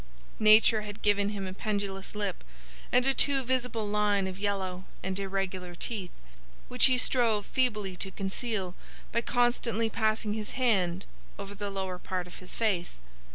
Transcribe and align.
Nature 0.39 0.81
had 0.81 1.03
given 1.03 1.29
him 1.29 1.45
a 1.45 1.53
pendulous 1.53 2.15
lip, 2.15 2.43
and 2.91 3.05
a 3.05 3.13
too 3.13 3.43
visible 3.43 3.87
line 3.87 4.25
of 4.25 4.39
yellow 4.39 4.85
and 5.03 5.19
irregular 5.19 5.75
teeth, 5.75 6.09
which 6.69 6.85
he 6.85 6.97
strove 6.97 7.45
feebly 7.45 7.95
to 7.95 8.09
conceal 8.09 8.73
by 9.11 9.21
constantly 9.21 9.91
passing 9.91 10.33
his 10.33 10.53
hand 10.53 11.05
over 11.37 11.53
the 11.53 11.69
lower 11.69 11.99
part 11.99 12.25
of 12.25 12.39
his 12.39 12.55
face. 12.55 12.99